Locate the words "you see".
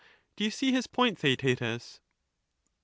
0.43-0.71